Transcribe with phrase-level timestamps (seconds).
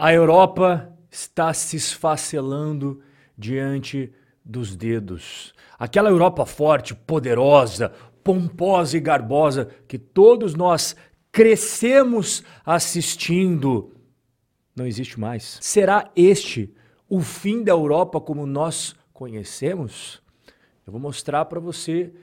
[0.00, 3.02] A Europa está se esfacelando
[3.36, 4.12] diante
[4.44, 5.52] dos dedos.
[5.76, 7.92] Aquela Europa forte, poderosa,
[8.22, 10.94] pomposa e garbosa que todos nós
[11.32, 13.92] crescemos assistindo,
[14.76, 15.58] não existe mais.
[15.60, 16.72] Será este
[17.08, 20.22] o fim da Europa como nós conhecemos?
[20.86, 22.14] Eu vou mostrar para você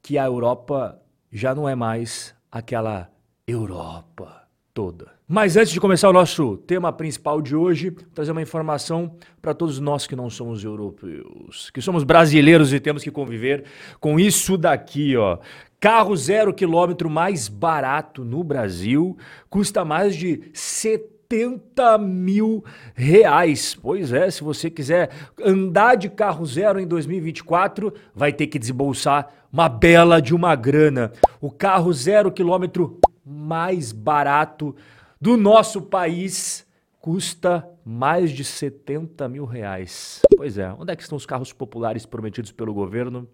[0.00, 3.10] que a Europa já não é mais aquela
[3.44, 5.17] Europa toda.
[5.30, 9.52] Mas antes de começar o nosso tema principal de hoje, vou trazer uma informação para
[9.52, 13.64] todos nós que não somos europeus, que somos brasileiros e temos que conviver
[14.00, 15.36] com isso daqui, ó.
[15.78, 19.18] Carro zero quilômetro mais barato no Brasil
[19.50, 22.64] custa mais de 70 mil
[22.94, 23.74] reais.
[23.74, 25.10] Pois é, se você quiser
[25.44, 31.12] andar de carro zero em 2024, vai ter que desembolsar uma bela de uma grana.
[31.38, 34.74] O carro zero quilômetro mais barato
[35.20, 36.66] do nosso país
[37.00, 40.20] custa mais de 70 mil reais.
[40.36, 43.28] Pois é, onde é que estão os carros populares prometidos pelo governo?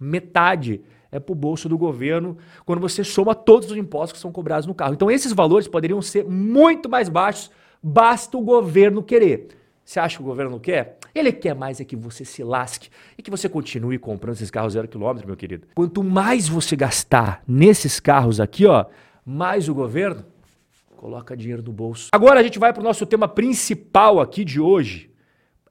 [0.00, 0.80] metade
[1.14, 2.36] é para o bolso do governo
[2.66, 4.94] quando você soma todos os impostos que são cobrados no carro.
[4.94, 9.48] Então esses valores poderiam ser muito mais baixos, basta o governo querer.
[9.84, 10.98] Você acha que o governo não quer?
[11.14, 14.72] Ele quer mais é que você se lasque e que você continue comprando esses carros
[14.72, 15.68] zero quilômetro, meu querido.
[15.74, 18.86] Quanto mais você gastar nesses carros aqui, ó,
[19.24, 20.24] mais o governo
[20.96, 22.08] coloca dinheiro no bolso.
[22.12, 25.10] Agora a gente vai para o nosso tema principal aqui de hoje: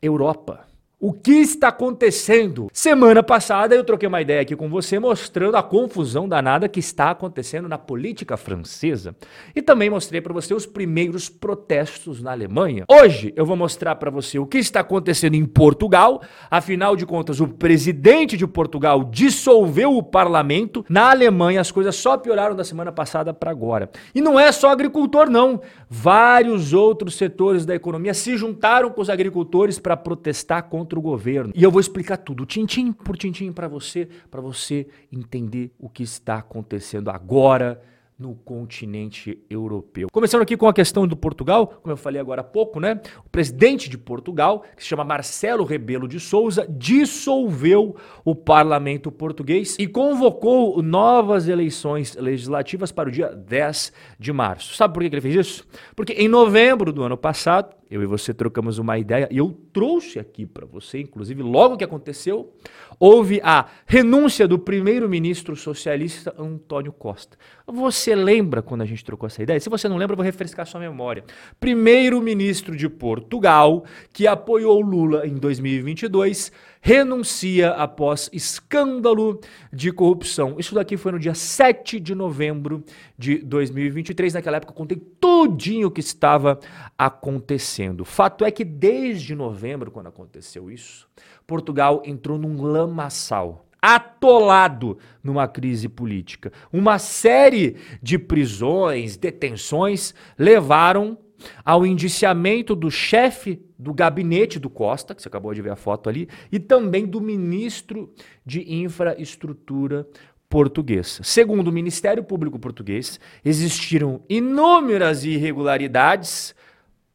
[0.01, 0.67] Europa.
[1.05, 2.69] O que está acontecendo?
[2.71, 7.11] Semana passada eu troquei uma ideia aqui com você mostrando a confusão danada que está
[7.11, 9.13] acontecendo na política francesa
[9.53, 12.85] e também mostrei para você os primeiros protestos na Alemanha.
[12.89, 16.21] Hoje eu vou mostrar para você o que está acontecendo em Portugal.
[16.49, 20.85] Afinal de contas, o presidente de Portugal dissolveu o parlamento.
[20.87, 23.89] Na Alemanha as coisas só pioraram da semana passada para agora.
[24.15, 25.59] E não é só agricultor não.
[25.89, 31.53] Vários outros setores da economia se juntaram com os agricultores para protestar contra governo.
[31.55, 36.03] E eu vou explicar tudo, tintim por tintim para você, para você entender o que
[36.03, 37.81] está acontecendo agora
[38.17, 40.07] no continente europeu.
[40.11, 43.01] Começando aqui com a questão do Portugal, como eu falei agora há pouco, né?
[43.25, 49.75] O presidente de Portugal, que se chama Marcelo Rebelo de Souza, dissolveu o parlamento português
[49.79, 54.75] e convocou novas eleições legislativas para o dia 10 de março.
[54.75, 55.67] Sabe por que ele fez isso?
[55.95, 60.17] Porque em novembro do ano passado, eu e você trocamos uma ideia e eu trouxe
[60.17, 62.51] aqui para você, inclusive, logo que aconteceu,
[62.99, 67.37] houve a renúncia do primeiro-ministro socialista Antônio Costa.
[67.67, 69.59] Você lembra quando a gente trocou essa ideia?
[69.59, 71.23] Se você não lembra, eu vou refrescar sua memória.
[71.59, 76.51] Primeiro-ministro de Portugal, que apoiou Lula em 2022,
[76.85, 79.39] renuncia após escândalo
[79.71, 80.57] de corrupção.
[80.59, 82.83] Isso daqui foi no dia 7 de novembro
[83.17, 84.33] de 2023.
[84.33, 86.59] Naquela época eu contei tudinho o que estava
[86.97, 88.03] acontecendo.
[88.03, 91.07] Fato é que desde novembro, quando aconteceu isso,
[91.47, 96.51] Portugal entrou num lamaçal atolado numa crise política.
[96.71, 101.17] Uma série de prisões, detenções levaram
[101.63, 106.09] ao indiciamento do chefe do gabinete do Costa, que você acabou de ver a foto
[106.09, 108.13] ali, e também do ministro
[108.45, 110.07] de Infraestrutura
[110.49, 111.19] português.
[111.23, 116.53] Segundo o Ministério Público Português, existiram inúmeras irregularidades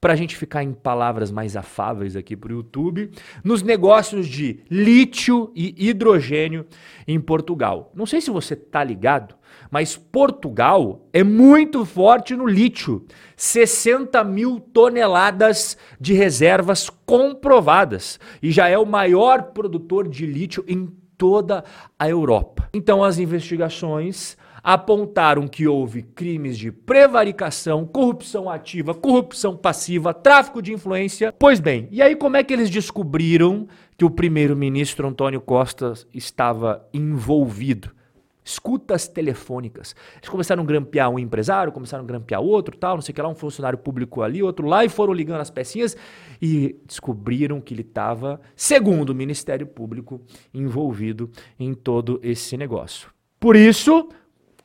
[0.01, 3.11] para a gente ficar em palavras mais afáveis aqui para o YouTube,
[3.43, 6.67] nos negócios de lítio e hidrogênio
[7.07, 7.91] em Portugal.
[7.95, 9.35] Não sei se você tá ligado,
[9.71, 13.05] mas Portugal é muito forte no lítio.
[13.37, 20.87] 60 mil toneladas de reservas comprovadas e já é o maior produtor de lítio em
[21.17, 21.65] toda
[21.99, 22.69] a Europa.
[22.73, 24.37] Então as investigações
[24.69, 31.33] apontaram que houve crimes de prevaricação, corrupção ativa, corrupção passiva, tráfico de influência.
[31.39, 33.67] Pois bem, e aí como é que eles descobriram
[33.97, 37.93] que o primeiro-ministro Antônio Costa estava envolvido?
[38.45, 39.97] Escutas telefônicas.
[40.17, 43.23] Eles começaram a grampear um empresário, começaram a grampear outro, tal, não sei o que
[43.23, 45.97] lá, um funcionário público ali, outro lá, e foram ligando as pecinhas
[46.43, 50.21] e descobriram que ele estava, segundo o Ministério Público,
[50.53, 53.09] envolvido em todo esse negócio.
[53.41, 54.11] Por isso,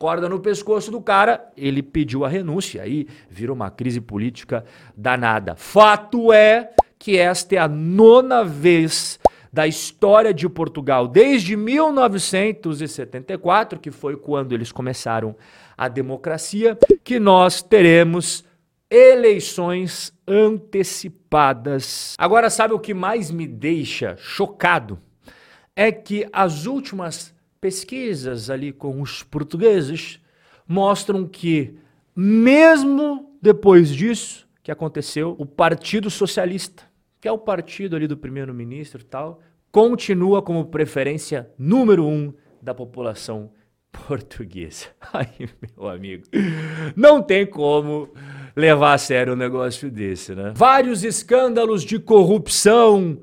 [0.04, 4.66] corda no pescoço do cara, ele pediu a renúncia, aí virou uma crise política
[4.98, 5.56] danada.
[5.56, 9.18] Fato é que esta é a nona vez
[9.54, 15.38] da história de Portugal, desde 1974, que foi quando eles começaram
[15.78, 18.44] a democracia, que nós teremos
[18.90, 22.14] eleições antecipadas.
[22.18, 25.00] Agora, sabe o que mais me deixa chocado?
[25.74, 27.33] É que as últimas
[27.64, 30.20] pesquisas ali com os portugueses
[30.68, 31.78] mostram que,
[32.14, 36.84] mesmo depois disso que aconteceu, o Partido Socialista,
[37.22, 39.40] que é o partido ali do primeiro-ministro e tal,
[39.72, 43.50] continua como preferência número um da população
[43.94, 44.88] portuguesa.
[45.14, 45.30] Ai,
[45.78, 46.26] meu amigo,
[46.98, 48.10] não tem como
[48.58, 50.52] levar a sério um negócio desse, né?
[50.54, 53.22] Vários escândalos de corrupção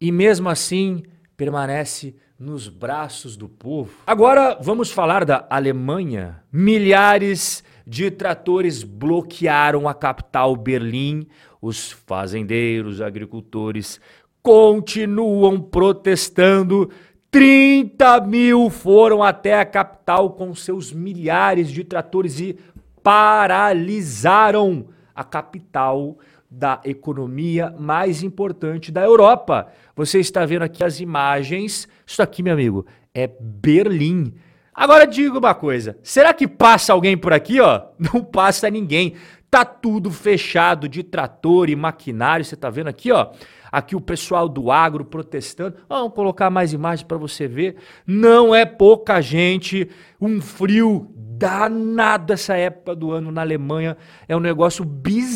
[0.00, 1.04] e mesmo assim
[1.38, 4.02] permanece nos braços do povo.
[4.04, 6.42] Agora vamos falar da Alemanha.
[6.52, 11.28] Milhares de tratores bloquearam a capital Berlim.
[11.62, 14.00] Os fazendeiros, agricultores
[14.42, 16.90] continuam protestando.
[17.30, 22.58] 30 mil foram até a capital com seus milhares de tratores e
[23.00, 26.18] paralisaram a capital
[26.50, 29.68] da economia mais importante da Europa.
[29.94, 31.86] Você está vendo aqui as imagens.
[32.06, 34.34] Isso aqui, meu amigo, é Berlim.
[34.72, 37.82] Agora diga uma coisa: será que passa alguém por aqui, ó?
[37.98, 39.14] Não passa ninguém.
[39.50, 42.44] Tá tudo fechado de trator e maquinário.
[42.44, 43.32] Você tá vendo aqui, ó?
[43.72, 45.76] Aqui o pessoal do agro protestando.
[45.88, 47.76] Vamos colocar mais imagens para você ver.
[48.06, 49.88] Não é pouca gente.
[50.20, 53.96] Um frio danado essa época do ano na Alemanha.
[54.26, 55.27] É um negócio bizarro.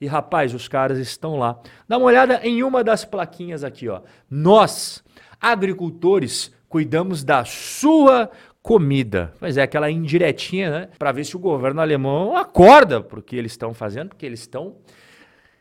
[0.00, 1.60] E rapaz, os caras estão lá.
[1.86, 4.02] Dá uma olhada em uma das plaquinhas aqui, ó.
[4.30, 5.02] Nós,
[5.40, 8.30] agricultores, cuidamos da sua
[8.62, 9.32] comida.
[9.40, 10.88] Mas é aquela indiretinha, né?
[10.98, 14.76] Para ver se o governo alemão acorda pro que eles estão fazendo, porque eles estão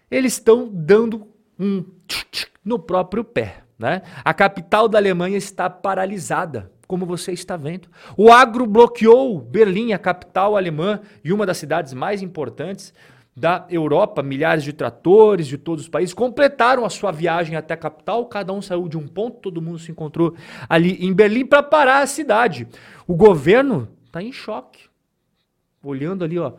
[0.09, 1.27] eles estão dando
[1.59, 1.83] um
[2.63, 4.01] no próprio pé, né?
[4.23, 7.89] A capital da Alemanha está paralisada como você está vendo.
[8.15, 12.93] O agro bloqueou Berlim, a capital alemã e uma das cidades mais importantes
[13.37, 14.23] da Europa.
[14.23, 18.25] Milhares de tratores de todos os países completaram a sua viagem até a capital.
[18.25, 20.33] Cada um saiu de um ponto, todo mundo se encontrou
[20.67, 22.67] ali em Berlim para parar a cidade.
[23.05, 24.87] O governo está em choque.
[25.83, 26.53] Olhando ali, ó,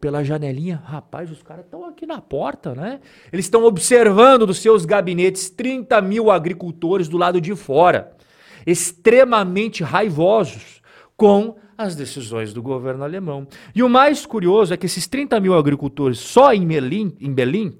[0.00, 3.00] pela janelinha, rapaz, os caras estão aqui na porta, né?
[3.30, 8.16] Eles estão observando dos seus gabinetes 30 mil agricultores do lado de fora
[8.66, 10.82] extremamente raivosos
[11.16, 13.46] com as decisões do governo alemão.
[13.74, 17.78] E o mais curioso é que esses 30 mil agricultores só em Berlim, em Berlim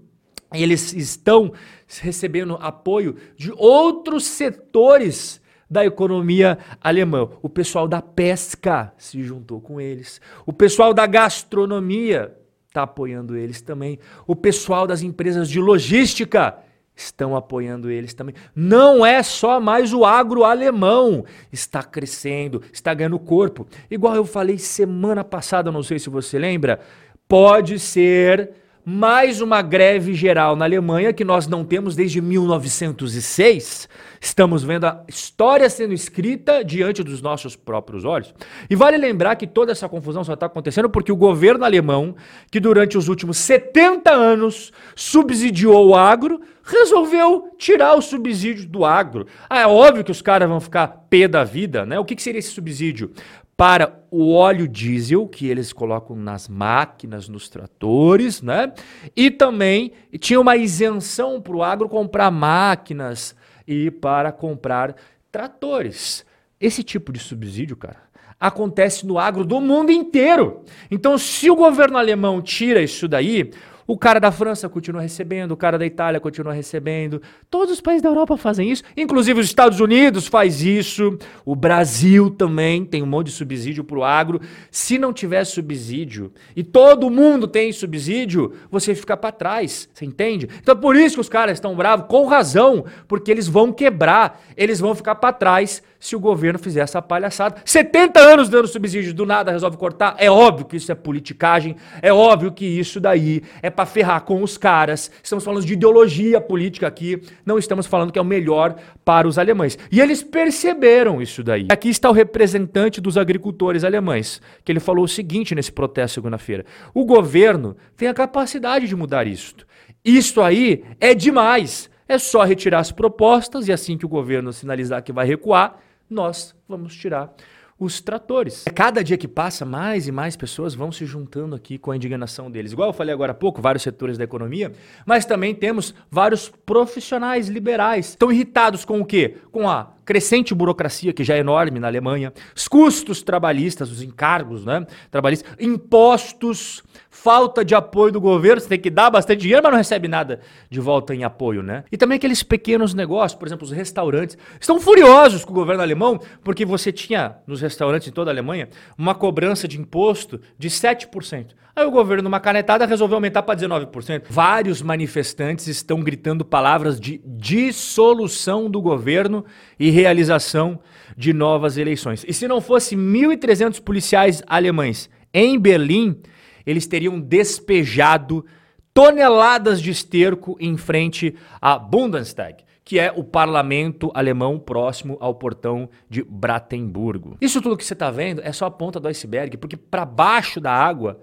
[0.52, 1.52] eles estão
[2.00, 7.28] recebendo apoio de outros setores da economia alemã.
[7.42, 10.20] O pessoal da pesca se juntou com eles.
[10.46, 12.36] O pessoal da gastronomia
[12.68, 13.98] está apoiando eles também.
[14.26, 16.56] O pessoal das empresas de logística
[16.94, 18.34] estão apoiando eles também.
[18.54, 21.24] Não é só mais o agro alemão.
[21.52, 23.66] Está crescendo, está ganhando corpo.
[23.90, 26.80] Igual eu falei semana passada, não sei se você lembra,
[27.28, 28.50] pode ser
[28.86, 33.88] mais uma greve geral na Alemanha que nós não temos desde 1906.
[34.20, 38.34] Estamos vendo a história sendo escrita diante dos nossos próprios olhos.
[38.68, 42.14] E vale lembrar que toda essa confusão só está acontecendo porque o governo alemão,
[42.50, 49.26] que durante os últimos 70 anos subsidiou o agro, resolveu tirar o subsídio do agro.
[49.48, 51.98] Ah, é óbvio que os caras vão ficar pé da vida, né?
[51.98, 53.12] O que, que seria esse subsídio?
[53.56, 58.72] Para o óleo diesel que eles colocam nas máquinas, nos tratores, né?
[59.16, 63.34] E também tinha uma isenção para o agro comprar máquinas
[63.66, 64.96] e para comprar
[65.30, 66.24] tratores.
[66.60, 68.02] Esse tipo de subsídio, cara,
[68.38, 70.64] acontece no agro do mundo inteiro.
[70.90, 73.50] Então, se o governo alemão tira isso daí,
[73.86, 77.20] o cara da França continua recebendo, o cara da Itália continua recebendo.
[77.50, 81.18] Todos os países da Europa fazem isso, inclusive os Estados Unidos faz isso.
[81.44, 84.40] O Brasil também tem um monte de subsídio para o agro.
[84.70, 90.48] Se não tiver subsídio e todo mundo tem subsídio, você fica para trás, você entende?
[90.60, 94.42] Então é por isso que os caras estão bravos, com razão, porque eles vão quebrar,
[94.56, 97.62] eles vão ficar para trás se o governo fizer essa palhaçada.
[97.64, 100.14] 70 anos dando subsídio, do nada resolve cortar.
[100.18, 104.42] É óbvio que isso é politicagem, é óbvio que isso daí é para ferrar com
[104.42, 105.10] os caras.
[105.22, 109.38] Estamos falando de ideologia política aqui, não estamos falando que é o melhor para os
[109.38, 109.78] alemães.
[109.90, 111.66] E eles perceberam isso daí.
[111.70, 116.64] Aqui está o representante dos agricultores alemães, que ele falou o seguinte nesse protesto segunda-feira:
[116.92, 119.66] o governo tem a capacidade de mudar isto.
[120.04, 121.90] Isto aí é demais.
[122.06, 125.78] É só retirar as propostas e assim que o governo sinalizar que vai recuar,
[126.08, 127.34] nós vamos tirar
[127.78, 128.64] os tratores.
[128.74, 132.50] Cada dia que passa, mais e mais pessoas vão se juntando aqui com a indignação
[132.50, 132.72] deles.
[132.72, 134.72] Igual eu falei agora há pouco, vários setores da economia,
[135.04, 138.10] mas também temos vários profissionais liberais.
[138.10, 139.38] Estão irritados com o quê?
[139.50, 144.64] Com a crescente burocracia, que já é enorme na Alemanha, os custos trabalhistas, os encargos
[144.64, 149.72] né, trabalhistas, impostos, falta de apoio do governo, você tem que dar bastante dinheiro, mas
[149.72, 151.84] não recebe nada de volta em apoio, né?
[151.90, 156.20] E também aqueles pequenos negócios, por exemplo, os restaurantes, estão furiosos com o governo alemão,
[156.42, 158.68] porque você tinha nos restaurantes em toda a Alemanha
[158.98, 161.52] uma cobrança de imposto de 7%.
[161.76, 164.26] Aí o governo, numa canetada, resolveu aumentar para 19%.
[164.30, 169.44] Vários manifestantes estão gritando palavras de dissolução do governo
[169.78, 170.78] e realização
[171.16, 172.24] de novas eleições.
[172.28, 176.20] E se não fosse 1.300 policiais alemães em Berlim,
[176.64, 178.46] eles teriam despejado
[178.92, 185.90] toneladas de esterco em frente à Bundestag, que é o parlamento alemão próximo ao portão
[186.08, 187.36] de Bratemburgo.
[187.40, 190.60] Isso tudo que você está vendo é só a ponta do iceberg, porque para baixo
[190.60, 191.20] da água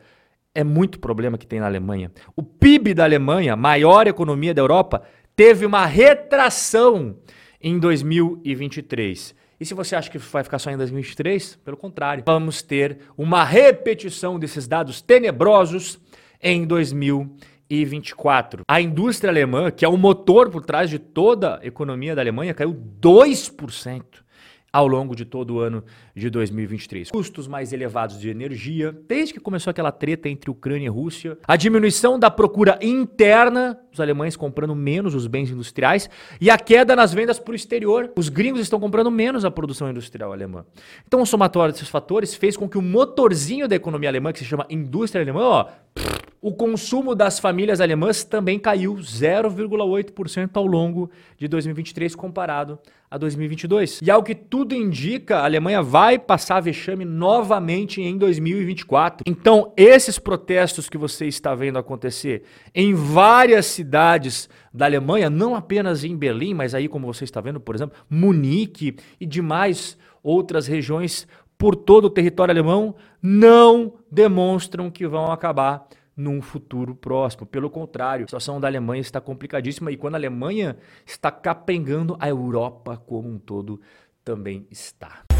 [0.54, 2.12] é muito problema que tem na Alemanha.
[2.36, 5.02] O PIB da Alemanha, maior economia da Europa,
[5.36, 7.18] teve uma retração
[7.62, 9.34] em 2023.
[9.60, 13.44] E se você acha que vai ficar só em 2023, pelo contrário, vamos ter uma
[13.44, 16.00] repetição desses dados tenebrosos
[16.42, 18.64] em 2024.
[18.68, 22.54] A indústria alemã, que é o motor por trás de toda a economia da Alemanha,
[22.54, 24.04] caiu 2%
[24.74, 25.84] ao longo de todo o ano
[26.16, 27.12] de 2023.
[27.12, 31.56] Custos mais elevados de energia, desde que começou aquela treta entre Ucrânia e Rússia, a
[31.56, 36.10] diminuição da procura interna, os alemães comprando menos os bens industriais,
[36.40, 38.12] e a queda nas vendas para o exterior.
[38.16, 40.66] Os gringos estão comprando menos a produção industrial alemã.
[41.06, 44.46] Então, o somatório desses fatores fez com que o motorzinho da economia alemã, que se
[44.46, 45.68] chama indústria alemã, ó,
[46.42, 52.80] o consumo das famílias alemãs também caiu 0,8% ao longo de 2023 comparado
[53.12, 54.00] a 2022.
[54.02, 59.24] E ao que tudo indica, a Alemanha vai passar vexame novamente em 2024.
[59.30, 62.42] Então, esses protestos que você está vendo acontecer
[62.74, 67.60] em várias cidades da Alemanha, não apenas em Berlim, mas aí como você está vendo,
[67.60, 75.06] por exemplo, Munique e demais outras regiões por todo o território alemão, não demonstram que
[75.06, 77.46] vão acabar num futuro próximo.
[77.46, 82.28] Pelo contrário, a situação da Alemanha está complicadíssima e quando a Alemanha está capengando, a
[82.28, 83.82] Europa como um todo
[84.24, 85.31] também está.